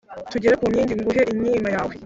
tugere 0.31 0.55
ku 0.59 0.65
nkingi 0.71 0.93
nguhe 0.99 1.21
inkima 1.33 1.69
yawe 1.75 1.93